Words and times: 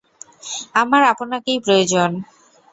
আমার 0.73 1.01
আপনাকেই 1.03 1.59
প্রয়োজন। 1.65 2.09